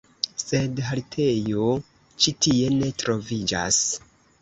[0.43, 1.69] Sed haltejo
[2.17, 3.83] ĉi tie ne troviĝas.